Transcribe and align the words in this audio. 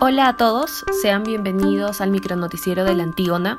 Hola 0.00 0.28
a 0.28 0.36
todos, 0.36 0.84
sean 1.02 1.24
bienvenidos 1.24 2.00
al 2.00 2.12
micronoticiero 2.12 2.84
de 2.84 2.94
la 2.94 3.02
Antígona. 3.02 3.58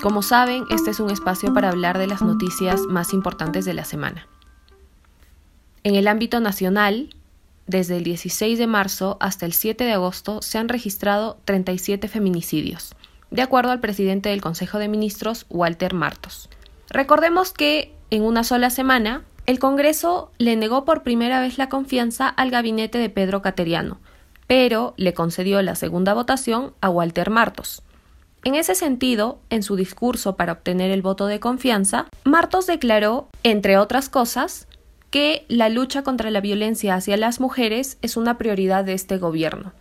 Como 0.00 0.22
saben, 0.22 0.64
este 0.70 0.92
es 0.92 1.00
un 1.00 1.10
espacio 1.10 1.52
para 1.52 1.70
hablar 1.70 1.98
de 1.98 2.06
las 2.06 2.22
noticias 2.22 2.82
más 2.82 3.12
importantes 3.12 3.64
de 3.64 3.74
la 3.74 3.84
semana. 3.84 4.28
En 5.82 5.96
el 5.96 6.06
ámbito 6.06 6.38
nacional, 6.38 7.16
desde 7.66 7.96
el 7.96 8.04
16 8.04 8.60
de 8.60 8.66
marzo 8.68 9.16
hasta 9.18 9.44
el 9.44 9.54
7 9.54 9.82
de 9.82 9.92
agosto 9.92 10.40
se 10.40 10.58
han 10.58 10.68
registrado 10.68 11.38
37 11.46 12.06
feminicidios, 12.06 12.94
de 13.32 13.42
acuerdo 13.42 13.72
al 13.72 13.80
presidente 13.80 14.28
del 14.28 14.40
Consejo 14.40 14.78
de 14.78 14.86
Ministros, 14.86 15.46
Walter 15.50 15.94
Martos. 15.94 16.48
Recordemos 16.90 17.52
que 17.52 17.92
en 18.10 18.22
una 18.22 18.44
sola 18.44 18.70
semana, 18.70 19.24
el 19.46 19.58
Congreso 19.58 20.30
le 20.38 20.54
negó 20.54 20.84
por 20.84 21.02
primera 21.02 21.40
vez 21.40 21.58
la 21.58 21.68
confianza 21.68 22.28
al 22.28 22.52
gabinete 22.52 22.98
de 22.98 23.10
Pedro 23.10 23.42
Cateriano, 23.42 23.98
pero 24.52 24.92
le 24.98 25.14
concedió 25.14 25.62
la 25.62 25.74
segunda 25.74 26.12
votación 26.12 26.74
a 26.82 26.90
Walter 26.90 27.30
Martos. 27.30 27.80
En 28.44 28.54
ese 28.54 28.74
sentido, 28.74 29.38
en 29.48 29.62
su 29.62 29.76
discurso 29.76 30.36
para 30.36 30.52
obtener 30.52 30.90
el 30.90 31.00
voto 31.00 31.26
de 31.26 31.40
confianza, 31.40 32.04
Martos 32.24 32.66
declaró, 32.66 33.28
entre 33.44 33.78
otras 33.78 34.10
cosas, 34.10 34.68
que 35.08 35.46
la 35.48 35.70
lucha 35.70 36.02
contra 36.02 36.30
la 36.30 36.42
violencia 36.42 36.96
hacia 36.96 37.16
las 37.16 37.40
mujeres 37.40 37.96
es 38.02 38.18
una 38.18 38.36
prioridad 38.36 38.84
de 38.84 38.92
este 38.92 39.16
gobierno. 39.16 39.72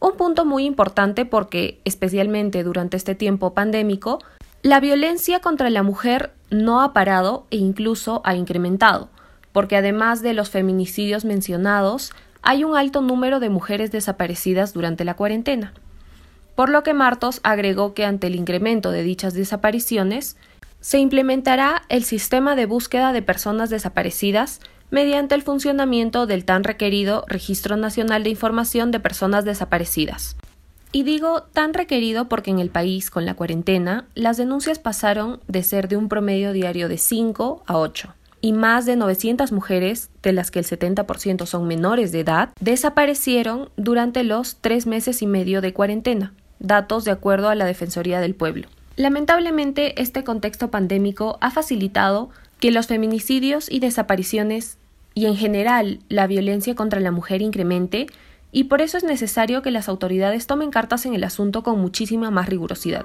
Un 0.00 0.16
punto 0.16 0.44
muy 0.44 0.64
importante 0.64 1.24
porque, 1.24 1.80
especialmente 1.84 2.64
durante 2.64 2.96
este 2.96 3.14
tiempo 3.14 3.54
pandémico, 3.54 4.18
la 4.62 4.80
violencia 4.80 5.38
contra 5.38 5.70
la 5.70 5.84
mujer 5.84 6.32
no 6.50 6.82
ha 6.82 6.92
parado 6.92 7.46
e 7.52 7.58
incluso 7.58 8.20
ha 8.24 8.34
incrementado, 8.34 9.10
porque 9.52 9.76
además 9.76 10.22
de 10.22 10.32
los 10.32 10.50
feminicidios 10.50 11.24
mencionados, 11.24 12.12
hay 12.42 12.64
un 12.64 12.76
alto 12.76 13.00
número 13.02 13.40
de 13.40 13.50
mujeres 13.50 13.90
desaparecidas 13.90 14.72
durante 14.72 15.04
la 15.04 15.14
cuarentena. 15.14 15.72
Por 16.54 16.70
lo 16.70 16.82
que 16.82 16.94
Martos 16.94 17.40
agregó 17.42 17.94
que 17.94 18.04
ante 18.04 18.26
el 18.26 18.34
incremento 18.34 18.90
de 18.90 19.02
dichas 19.02 19.34
desapariciones, 19.34 20.36
se 20.80 20.98
implementará 20.98 21.82
el 21.88 22.04
sistema 22.04 22.56
de 22.56 22.66
búsqueda 22.66 23.12
de 23.12 23.22
personas 23.22 23.70
desaparecidas 23.70 24.60
mediante 24.90 25.34
el 25.34 25.42
funcionamiento 25.42 26.26
del 26.26 26.44
tan 26.44 26.64
requerido 26.64 27.24
Registro 27.28 27.76
Nacional 27.76 28.24
de 28.24 28.30
Información 28.30 28.90
de 28.90 29.00
Personas 29.00 29.44
Desaparecidas. 29.44 30.36
Y 30.90 31.02
digo 31.02 31.42
tan 31.42 31.74
requerido 31.74 32.28
porque 32.28 32.50
en 32.50 32.58
el 32.58 32.70
país, 32.70 33.10
con 33.10 33.26
la 33.26 33.34
cuarentena, 33.34 34.06
las 34.14 34.36
denuncias 34.38 34.78
pasaron 34.78 35.40
de 35.46 35.62
ser 35.62 35.88
de 35.88 35.96
un 35.96 36.08
promedio 36.08 36.52
diario 36.52 36.88
de 36.88 36.96
5 36.96 37.62
a 37.66 37.76
8 37.76 38.14
y 38.40 38.52
más 38.52 38.86
de 38.86 38.96
900 38.96 39.52
mujeres, 39.52 40.10
de 40.22 40.32
las 40.32 40.50
que 40.50 40.60
el 40.60 40.64
70% 40.64 41.46
son 41.46 41.66
menores 41.66 42.12
de 42.12 42.20
edad, 42.20 42.50
desaparecieron 42.60 43.70
durante 43.76 44.24
los 44.24 44.56
tres 44.60 44.86
meses 44.86 45.22
y 45.22 45.26
medio 45.26 45.60
de 45.60 45.72
cuarentena, 45.72 46.32
datos 46.58 47.04
de 47.04 47.10
acuerdo 47.10 47.48
a 47.48 47.54
la 47.54 47.64
Defensoría 47.64 48.20
del 48.20 48.34
Pueblo. 48.34 48.68
Lamentablemente, 48.96 50.00
este 50.00 50.24
contexto 50.24 50.70
pandémico 50.70 51.38
ha 51.40 51.50
facilitado 51.50 52.30
que 52.60 52.72
los 52.72 52.88
feminicidios 52.88 53.70
y 53.70 53.78
desapariciones 53.80 54.78
y 55.14 55.26
en 55.26 55.36
general 55.36 56.00
la 56.08 56.26
violencia 56.26 56.74
contra 56.74 57.00
la 57.00 57.10
mujer 57.10 57.42
incremente 57.42 58.06
y 58.50 58.64
por 58.64 58.80
eso 58.80 58.96
es 58.96 59.04
necesario 59.04 59.62
que 59.62 59.70
las 59.70 59.88
autoridades 59.88 60.46
tomen 60.46 60.70
cartas 60.70 61.06
en 61.06 61.14
el 61.14 61.24
asunto 61.24 61.62
con 61.62 61.80
muchísima 61.80 62.30
más 62.30 62.48
rigurosidad. 62.48 63.04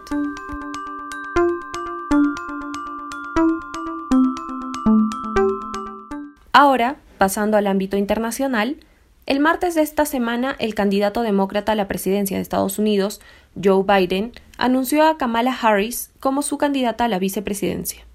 Ahora, 6.55 6.97
pasando 7.17 7.57
al 7.57 7.65
ámbito 7.65 7.97
internacional, 7.97 8.77
el 9.25 9.39
martes 9.39 9.73
de 9.73 9.81
esta 9.81 10.05
semana 10.05 10.55
el 10.59 10.75
candidato 10.75 11.23
demócrata 11.23 11.72
a 11.72 11.75
la 11.75 11.88
presidencia 11.88 12.38
de 12.38 12.44
Estados 12.44 12.78
Unidos, 12.78 13.22
Joe 13.61 13.83
Biden, 13.83 14.33
anunció 14.59 15.03
a 15.03 15.17
Kamala 15.17 15.57
Harris 15.59 16.11
como 16.19 16.44
su 16.44 16.59
candidata 16.59 17.05
a 17.05 17.07
la 17.07 17.17
vicepresidencia. 17.17 18.05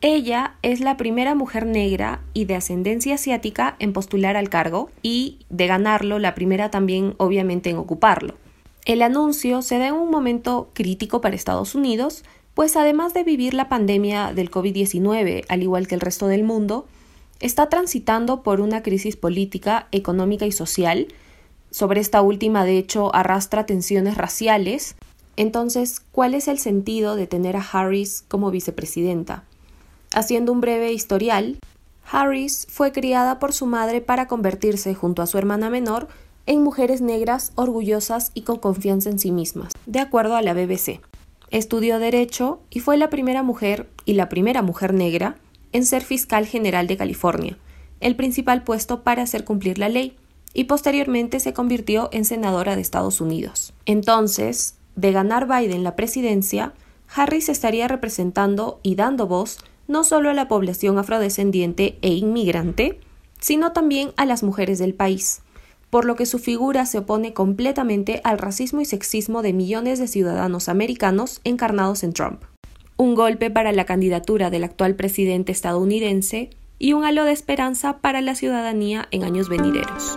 Ella 0.00 0.54
es 0.62 0.80
la 0.80 0.96
primera 0.96 1.34
mujer 1.34 1.66
negra 1.66 2.22
y 2.32 2.46
de 2.46 2.54
ascendencia 2.54 3.16
asiática 3.16 3.76
en 3.78 3.92
postular 3.92 4.38
al 4.38 4.48
cargo 4.48 4.90
y, 5.02 5.40
de 5.50 5.66
ganarlo, 5.66 6.18
la 6.18 6.34
primera 6.34 6.70
también 6.70 7.14
obviamente 7.18 7.68
en 7.68 7.76
ocuparlo. 7.76 8.36
El 8.86 9.02
anuncio 9.02 9.60
se 9.60 9.78
da 9.78 9.88
en 9.88 9.94
un 9.94 10.10
momento 10.10 10.70
crítico 10.72 11.20
para 11.20 11.36
Estados 11.36 11.74
Unidos, 11.74 12.24
pues 12.54 12.74
además 12.76 13.12
de 13.12 13.22
vivir 13.22 13.52
la 13.52 13.68
pandemia 13.68 14.32
del 14.32 14.50
COVID-19, 14.50 15.44
al 15.48 15.62
igual 15.62 15.86
que 15.86 15.94
el 15.94 16.00
resto 16.00 16.26
del 16.26 16.42
mundo, 16.42 16.86
está 17.42 17.68
transitando 17.68 18.42
por 18.42 18.60
una 18.60 18.82
crisis 18.82 19.16
política, 19.16 19.88
económica 19.90 20.46
y 20.46 20.52
social. 20.52 21.08
Sobre 21.70 22.00
esta 22.00 22.22
última, 22.22 22.64
de 22.64 22.78
hecho, 22.78 23.14
arrastra 23.14 23.66
tensiones 23.66 24.16
raciales. 24.16 24.94
Entonces, 25.36 26.00
¿cuál 26.12 26.34
es 26.34 26.46
el 26.46 26.58
sentido 26.58 27.16
de 27.16 27.26
tener 27.26 27.56
a 27.56 27.66
Harris 27.72 28.24
como 28.28 28.52
vicepresidenta? 28.52 29.42
Haciendo 30.14 30.52
un 30.52 30.60
breve 30.60 30.92
historial, 30.92 31.58
Harris 32.10 32.66
fue 32.70 32.92
criada 32.92 33.40
por 33.40 33.52
su 33.52 33.66
madre 33.66 34.00
para 34.00 34.28
convertirse, 34.28 34.94
junto 34.94 35.20
a 35.20 35.26
su 35.26 35.36
hermana 35.36 35.68
menor, 35.68 36.08
en 36.46 36.62
mujeres 36.62 37.00
negras 37.00 37.52
orgullosas 37.56 38.30
y 38.34 38.42
con 38.42 38.58
confianza 38.58 39.10
en 39.10 39.18
sí 39.18 39.32
mismas, 39.32 39.72
de 39.86 40.00
acuerdo 40.00 40.36
a 40.36 40.42
la 40.42 40.54
BBC. 40.54 41.00
Estudió 41.50 41.98
Derecho 41.98 42.60
y 42.70 42.80
fue 42.80 42.96
la 42.96 43.10
primera 43.10 43.42
mujer 43.42 43.88
y 44.04 44.14
la 44.14 44.28
primera 44.28 44.62
mujer 44.62 44.94
negra 44.94 45.36
en 45.72 45.84
ser 45.86 46.02
fiscal 46.02 46.46
general 46.46 46.86
de 46.86 46.96
California, 46.96 47.58
el 48.00 48.16
principal 48.16 48.64
puesto 48.64 49.02
para 49.02 49.22
hacer 49.22 49.44
cumplir 49.44 49.78
la 49.78 49.88
ley, 49.88 50.16
y 50.54 50.64
posteriormente 50.64 51.40
se 51.40 51.52
convirtió 51.52 52.10
en 52.12 52.24
senadora 52.24 52.76
de 52.76 52.82
Estados 52.82 53.20
Unidos. 53.20 53.72
Entonces, 53.86 54.74
de 54.96 55.12
ganar 55.12 55.46
Biden 55.48 55.82
la 55.82 55.96
presidencia, 55.96 56.74
Harris 57.14 57.48
estaría 57.48 57.88
representando 57.88 58.80
y 58.82 58.94
dando 58.94 59.26
voz 59.26 59.58
no 59.88 60.04
solo 60.04 60.30
a 60.30 60.34
la 60.34 60.48
población 60.48 60.98
afrodescendiente 60.98 61.98
e 62.02 62.10
inmigrante, 62.10 63.00
sino 63.40 63.72
también 63.72 64.12
a 64.16 64.26
las 64.26 64.42
mujeres 64.42 64.78
del 64.78 64.94
país, 64.94 65.42
por 65.90 66.04
lo 66.04 66.16
que 66.16 66.26
su 66.26 66.38
figura 66.38 66.86
se 66.86 66.98
opone 66.98 67.32
completamente 67.32 68.20
al 68.24 68.38
racismo 68.38 68.80
y 68.80 68.84
sexismo 68.84 69.42
de 69.42 69.52
millones 69.52 69.98
de 69.98 70.08
ciudadanos 70.08 70.68
americanos 70.68 71.40
encarnados 71.44 72.02
en 72.02 72.12
Trump 72.12 72.42
un 73.02 73.16
golpe 73.16 73.50
para 73.50 73.72
la 73.72 73.84
candidatura 73.84 74.48
del 74.48 74.62
actual 74.62 74.94
presidente 74.94 75.50
estadounidense 75.50 76.50
y 76.78 76.92
un 76.92 77.04
halo 77.04 77.24
de 77.24 77.32
esperanza 77.32 77.98
para 77.98 78.20
la 78.20 78.36
ciudadanía 78.36 79.08
en 79.10 79.24
años 79.24 79.48
venideros. 79.48 80.16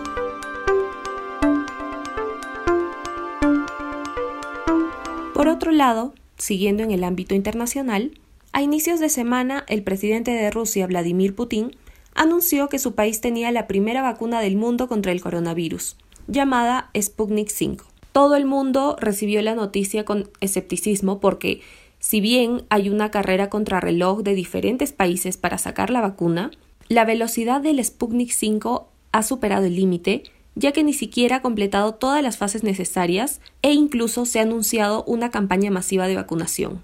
Por 5.34 5.48
otro 5.48 5.72
lado, 5.72 6.14
siguiendo 6.38 6.84
en 6.84 6.92
el 6.92 7.02
ámbito 7.02 7.34
internacional, 7.34 8.12
a 8.52 8.62
inicios 8.62 9.00
de 9.00 9.08
semana 9.08 9.64
el 9.66 9.82
presidente 9.82 10.30
de 10.30 10.52
Rusia, 10.52 10.86
Vladimir 10.86 11.34
Putin, 11.34 11.72
anunció 12.14 12.68
que 12.68 12.78
su 12.78 12.94
país 12.94 13.20
tenía 13.20 13.50
la 13.50 13.66
primera 13.66 14.00
vacuna 14.00 14.40
del 14.40 14.54
mundo 14.54 14.86
contra 14.86 15.10
el 15.10 15.20
coronavirus, 15.20 15.96
llamada 16.28 16.90
Sputnik 16.96 17.48
5. 17.48 17.84
Todo 18.12 18.36
el 18.36 18.46
mundo 18.46 18.96
recibió 19.00 19.42
la 19.42 19.56
noticia 19.56 20.04
con 20.04 20.30
escepticismo 20.40 21.18
porque 21.18 21.60
si 21.98 22.20
bien 22.20 22.62
hay 22.68 22.88
una 22.88 23.10
carrera 23.10 23.50
contrarreloj 23.50 24.22
de 24.22 24.34
diferentes 24.34 24.92
países 24.92 25.36
para 25.36 25.58
sacar 25.58 25.90
la 25.90 26.00
vacuna, 26.00 26.50
la 26.88 27.04
velocidad 27.04 27.60
del 27.60 27.84
Sputnik 27.84 28.30
5 28.30 28.88
ha 29.12 29.22
superado 29.22 29.66
el 29.66 29.76
límite, 29.76 30.22
ya 30.54 30.72
que 30.72 30.84
ni 30.84 30.92
siquiera 30.92 31.36
ha 31.36 31.42
completado 31.42 31.94
todas 31.94 32.22
las 32.22 32.36
fases 32.36 32.62
necesarias 32.62 33.40
e 33.62 33.72
incluso 33.72 34.24
se 34.24 34.38
ha 34.38 34.42
anunciado 34.42 35.04
una 35.04 35.30
campaña 35.30 35.70
masiva 35.70 36.06
de 36.06 36.16
vacunación. 36.16 36.82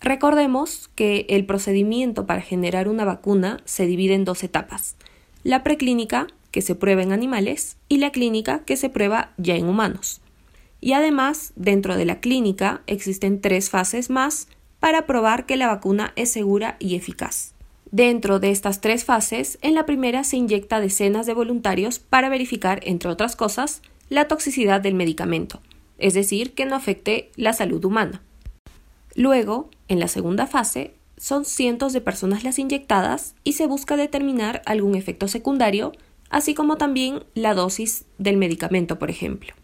Recordemos 0.00 0.88
que 0.94 1.26
el 1.28 1.44
procedimiento 1.44 2.26
para 2.26 2.40
generar 2.40 2.88
una 2.88 3.04
vacuna 3.04 3.60
se 3.64 3.86
divide 3.86 4.14
en 4.14 4.24
dos 4.24 4.44
etapas. 4.44 4.96
La 5.42 5.64
preclínica, 5.64 6.28
que 6.52 6.62
se 6.62 6.74
prueba 6.74 7.02
en 7.02 7.12
animales, 7.12 7.76
y 7.88 7.98
la 7.98 8.10
clínica, 8.10 8.60
que 8.64 8.76
se 8.76 8.90
prueba 8.90 9.32
ya 9.38 9.56
en 9.56 9.68
humanos. 9.68 10.20
Y 10.80 10.92
además, 10.92 11.52
dentro 11.56 11.96
de 11.96 12.04
la 12.04 12.20
clínica 12.20 12.82
existen 12.86 13.40
tres 13.40 13.70
fases 13.70 14.10
más 14.10 14.48
para 14.80 15.06
probar 15.06 15.46
que 15.46 15.56
la 15.56 15.66
vacuna 15.66 16.12
es 16.16 16.30
segura 16.30 16.76
y 16.78 16.94
eficaz. 16.94 17.54
Dentro 17.90 18.38
de 18.38 18.50
estas 18.50 18.80
tres 18.80 19.04
fases, 19.04 19.58
en 19.62 19.74
la 19.74 19.86
primera 19.86 20.22
se 20.22 20.36
inyecta 20.36 20.80
decenas 20.80 21.26
de 21.26 21.34
voluntarios 21.34 21.98
para 21.98 22.28
verificar, 22.28 22.80
entre 22.84 23.10
otras 23.10 23.34
cosas, 23.34 23.82
la 24.10 24.28
toxicidad 24.28 24.80
del 24.80 24.94
medicamento, 24.94 25.60
es 25.98 26.14
decir, 26.14 26.54
que 26.54 26.66
no 26.66 26.76
afecte 26.76 27.30
la 27.36 27.52
salud 27.54 27.84
humana. 27.84 28.22
Luego, 29.14 29.70
en 29.88 30.00
la 30.00 30.08
segunda 30.08 30.46
fase, 30.46 30.94
son 31.16 31.44
cientos 31.44 31.92
de 31.92 32.00
personas 32.00 32.44
las 32.44 32.58
inyectadas 32.58 33.34
y 33.42 33.54
se 33.54 33.66
busca 33.66 33.96
determinar 33.96 34.62
algún 34.66 34.94
efecto 34.94 35.26
secundario, 35.26 35.92
así 36.30 36.54
como 36.54 36.76
también 36.76 37.24
la 37.34 37.54
dosis 37.54 38.04
del 38.18 38.36
medicamento, 38.36 38.98
por 38.98 39.10
ejemplo. 39.10 39.54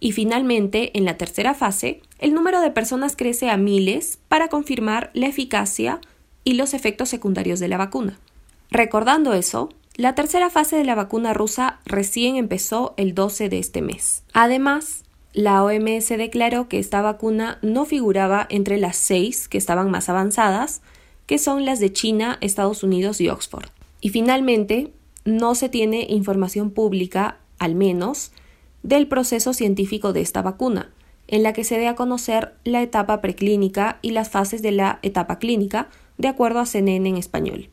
Y 0.00 0.12
finalmente, 0.12 0.96
en 0.96 1.04
la 1.04 1.16
tercera 1.16 1.54
fase, 1.54 2.02
el 2.18 2.34
número 2.34 2.60
de 2.60 2.70
personas 2.70 3.16
crece 3.16 3.50
a 3.50 3.56
miles 3.56 4.18
para 4.28 4.48
confirmar 4.48 5.10
la 5.14 5.26
eficacia 5.26 6.00
y 6.44 6.54
los 6.54 6.74
efectos 6.74 7.08
secundarios 7.08 7.60
de 7.60 7.68
la 7.68 7.78
vacuna. 7.78 8.18
Recordando 8.70 9.32
eso, 9.32 9.70
la 9.96 10.14
tercera 10.14 10.50
fase 10.50 10.76
de 10.76 10.84
la 10.84 10.94
vacuna 10.94 11.34
rusa 11.34 11.80
recién 11.84 12.36
empezó 12.36 12.94
el 12.96 13.14
12 13.14 13.48
de 13.48 13.58
este 13.58 13.82
mes. 13.82 14.22
Además, 14.32 15.04
la 15.32 15.62
OMS 15.64 16.08
declaró 16.08 16.68
que 16.68 16.78
esta 16.78 17.02
vacuna 17.02 17.58
no 17.62 17.84
figuraba 17.84 18.46
entre 18.50 18.78
las 18.78 18.96
seis 18.96 19.48
que 19.48 19.58
estaban 19.58 19.90
más 19.90 20.08
avanzadas, 20.08 20.82
que 21.26 21.38
son 21.38 21.64
las 21.64 21.80
de 21.80 21.92
China, 21.92 22.38
Estados 22.40 22.82
Unidos 22.82 23.20
y 23.20 23.28
Oxford. 23.28 23.68
Y 24.00 24.10
finalmente, 24.10 24.92
no 25.24 25.54
se 25.54 25.68
tiene 25.68 26.06
información 26.08 26.70
pública, 26.70 27.38
al 27.58 27.74
menos, 27.74 28.32
del 28.82 29.08
proceso 29.08 29.52
científico 29.52 30.12
de 30.12 30.20
esta 30.20 30.42
vacuna, 30.42 30.90
en 31.26 31.42
la 31.42 31.52
que 31.52 31.64
se 31.64 31.78
dé 31.78 31.88
a 31.88 31.94
conocer 31.94 32.54
la 32.64 32.82
etapa 32.82 33.20
preclínica 33.20 33.98
y 34.02 34.12
las 34.12 34.30
fases 34.30 34.62
de 34.62 34.72
la 34.72 34.98
etapa 35.02 35.38
clínica, 35.38 35.88
de 36.16 36.28
acuerdo 36.28 36.60
a 36.60 36.66
CNN 36.66 37.08
en 37.08 37.16
español. 37.16 37.68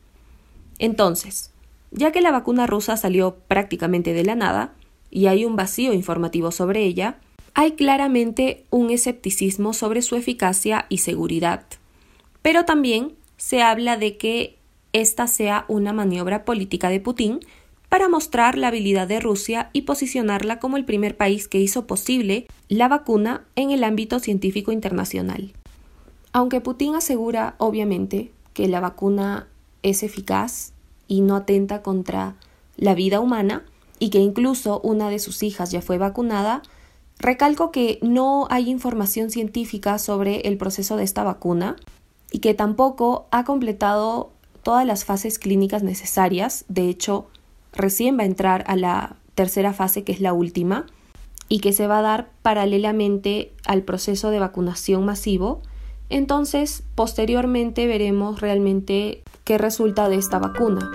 Entonces, 0.78 1.50
ya 1.90 2.12
que 2.12 2.20
la 2.20 2.30
vacuna 2.30 2.66
rusa 2.66 2.96
salió 2.96 3.36
prácticamente 3.48 4.12
de 4.12 4.24
la 4.24 4.34
nada, 4.34 4.72
y 5.10 5.26
hay 5.26 5.44
un 5.44 5.56
vacío 5.56 5.94
informativo 5.94 6.50
sobre 6.50 6.84
ella, 6.84 7.18
hay 7.54 7.72
claramente 7.72 8.64
un 8.70 8.90
escepticismo 8.90 9.72
sobre 9.72 10.02
su 10.02 10.16
eficacia 10.16 10.84
y 10.90 10.98
seguridad. 10.98 11.64
Pero 12.42 12.66
también 12.66 13.14
se 13.38 13.62
habla 13.62 13.96
de 13.96 14.18
que 14.18 14.58
esta 14.92 15.26
sea 15.26 15.64
una 15.68 15.92
maniobra 15.92 16.44
política 16.44 16.90
de 16.90 17.00
Putin 17.00 17.40
para 17.96 18.10
mostrar 18.10 18.58
la 18.58 18.68
habilidad 18.68 19.08
de 19.08 19.20
Rusia 19.20 19.70
y 19.72 19.82
posicionarla 19.82 20.58
como 20.58 20.76
el 20.76 20.84
primer 20.84 21.16
país 21.16 21.48
que 21.48 21.60
hizo 21.60 21.86
posible 21.86 22.46
la 22.68 22.88
vacuna 22.88 23.46
en 23.56 23.70
el 23.70 23.82
ámbito 23.82 24.18
científico 24.18 24.70
internacional. 24.70 25.54
Aunque 26.34 26.60
Putin 26.60 26.94
asegura, 26.94 27.54
obviamente, 27.56 28.32
que 28.52 28.68
la 28.68 28.80
vacuna 28.80 29.48
es 29.82 30.02
eficaz 30.02 30.74
y 31.08 31.22
no 31.22 31.36
atenta 31.36 31.80
contra 31.80 32.34
la 32.76 32.94
vida 32.94 33.18
humana, 33.18 33.64
y 33.98 34.10
que 34.10 34.18
incluso 34.18 34.78
una 34.80 35.08
de 35.08 35.18
sus 35.18 35.42
hijas 35.42 35.70
ya 35.70 35.80
fue 35.80 35.96
vacunada, 35.96 36.60
recalco 37.18 37.72
que 37.72 37.98
no 38.02 38.46
hay 38.50 38.68
información 38.68 39.30
científica 39.30 39.96
sobre 39.96 40.40
el 40.40 40.58
proceso 40.58 40.98
de 40.98 41.04
esta 41.04 41.24
vacuna 41.24 41.76
y 42.30 42.40
que 42.40 42.52
tampoco 42.52 43.26
ha 43.30 43.44
completado 43.44 44.32
todas 44.62 44.84
las 44.84 45.06
fases 45.06 45.38
clínicas 45.38 45.82
necesarias. 45.82 46.66
De 46.68 46.90
hecho, 46.90 47.28
recién 47.76 48.18
va 48.18 48.22
a 48.22 48.26
entrar 48.26 48.64
a 48.66 48.76
la 48.76 49.16
tercera 49.34 49.72
fase, 49.72 50.02
que 50.02 50.12
es 50.12 50.20
la 50.20 50.32
última, 50.32 50.86
y 51.48 51.60
que 51.60 51.72
se 51.72 51.86
va 51.86 51.98
a 51.98 52.02
dar 52.02 52.30
paralelamente 52.42 53.52
al 53.66 53.82
proceso 53.82 54.30
de 54.30 54.40
vacunación 54.40 55.04
masivo. 55.04 55.60
Entonces, 56.08 56.82
posteriormente 56.94 57.86
veremos 57.86 58.40
realmente 58.40 59.22
qué 59.44 59.58
resulta 59.58 60.08
de 60.08 60.16
esta 60.16 60.38
vacuna. 60.38 60.90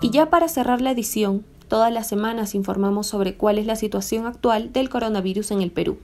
Y 0.00 0.10
ya 0.10 0.30
para 0.30 0.48
cerrar 0.48 0.80
la 0.80 0.90
edición, 0.90 1.44
todas 1.68 1.92
las 1.92 2.08
semanas 2.08 2.54
informamos 2.54 3.06
sobre 3.06 3.36
cuál 3.36 3.58
es 3.58 3.66
la 3.66 3.76
situación 3.76 4.26
actual 4.26 4.72
del 4.72 4.90
coronavirus 4.90 5.52
en 5.52 5.62
el 5.62 5.70
Perú. 5.70 5.98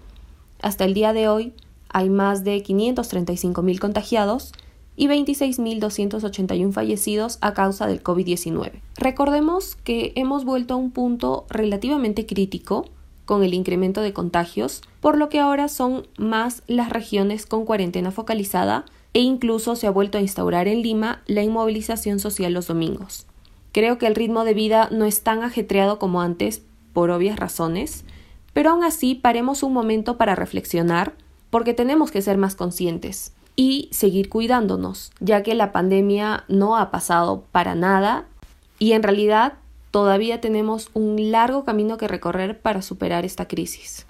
Hasta 0.62 0.84
el 0.84 0.94
día 0.94 1.12
de 1.12 1.28
hoy 1.28 1.52
hay 1.90 2.10
más 2.10 2.42
de 2.42 2.62
535.000 2.62 3.78
contagiados, 3.78 4.52
y 4.98 5.06
26.281 5.06 6.72
fallecidos 6.72 7.38
a 7.40 7.54
causa 7.54 7.86
del 7.86 8.02
COVID-19. 8.02 8.72
Recordemos 8.96 9.76
que 9.76 10.12
hemos 10.16 10.44
vuelto 10.44 10.74
a 10.74 10.76
un 10.76 10.90
punto 10.90 11.46
relativamente 11.48 12.26
crítico 12.26 12.84
con 13.24 13.44
el 13.44 13.54
incremento 13.54 14.00
de 14.00 14.12
contagios, 14.12 14.82
por 15.00 15.16
lo 15.16 15.28
que 15.28 15.38
ahora 15.38 15.68
son 15.68 16.08
más 16.18 16.64
las 16.66 16.90
regiones 16.90 17.46
con 17.46 17.64
cuarentena 17.64 18.10
focalizada 18.10 18.86
e 19.14 19.20
incluso 19.20 19.76
se 19.76 19.86
ha 19.86 19.90
vuelto 19.90 20.18
a 20.18 20.20
instaurar 20.20 20.66
en 20.66 20.82
Lima 20.82 21.22
la 21.26 21.44
inmovilización 21.44 22.18
social 22.18 22.52
los 22.52 22.66
domingos. 22.66 23.24
Creo 23.70 23.98
que 23.98 24.08
el 24.08 24.16
ritmo 24.16 24.42
de 24.44 24.54
vida 24.54 24.88
no 24.90 25.04
es 25.04 25.22
tan 25.22 25.44
ajetreado 25.44 26.00
como 26.00 26.22
antes, 26.22 26.62
por 26.92 27.10
obvias 27.10 27.38
razones, 27.38 28.04
pero 28.52 28.70
aún 28.70 28.82
así 28.82 29.14
paremos 29.14 29.62
un 29.62 29.72
momento 29.72 30.16
para 30.16 30.34
reflexionar, 30.34 31.12
porque 31.50 31.72
tenemos 31.72 32.10
que 32.10 32.20
ser 32.20 32.36
más 32.36 32.56
conscientes 32.56 33.32
y 33.58 33.88
seguir 33.90 34.28
cuidándonos, 34.28 35.10
ya 35.18 35.42
que 35.42 35.56
la 35.56 35.72
pandemia 35.72 36.44
no 36.46 36.76
ha 36.76 36.92
pasado 36.92 37.42
para 37.50 37.74
nada 37.74 38.24
y 38.78 38.92
en 38.92 39.02
realidad 39.02 39.54
todavía 39.90 40.40
tenemos 40.40 40.90
un 40.94 41.32
largo 41.32 41.64
camino 41.64 41.98
que 41.98 42.06
recorrer 42.06 42.60
para 42.60 42.82
superar 42.82 43.24
esta 43.24 43.48
crisis. 43.48 44.06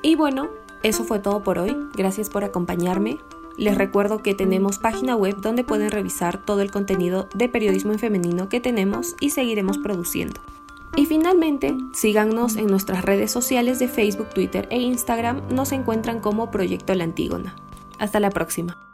Y 0.00 0.14
bueno, 0.14 0.48
eso 0.84 1.02
fue 1.02 1.18
todo 1.18 1.42
por 1.42 1.58
hoy. 1.58 1.76
Gracias 1.96 2.30
por 2.30 2.44
acompañarme. 2.44 3.18
Les 3.56 3.76
recuerdo 3.76 4.22
que 4.22 4.36
tenemos 4.36 4.78
página 4.78 5.16
web 5.16 5.38
donde 5.42 5.64
pueden 5.64 5.90
revisar 5.90 6.44
todo 6.46 6.60
el 6.60 6.70
contenido 6.70 7.28
de 7.34 7.48
periodismo 7.48 7.90
en 7.90 7.98
femenino 7.98 8.48
que 8.48 8.60
tenemos 8.60 9.16
y 9.18 9.30
seguiremos 9.30 9.76
produciendo. 9.76 10.40
Y 10.96 11.06
finalmente, 11.06 11.76
síganos 11.92 12.56
en 12.56 12.66
nuestras 12.66 13.04
redes 13.04 13.30
sociales 13.30 13.78
de 13.78 13.88
Facebook, 13.88 14.30
Twitter 14.30 14.66
e 14.70 14.78
Instagram. 14.78 15.42
Nos 15.50 15.72
encuentran 15.72 16.20
como 16.20 16.50
Proyecto 16.50 16.94
La 16.94 17.04
Antígona. 17.04 17.54
Hasta 17.98 18.20
la 18.20 18.30
próxima. 18.30 18.87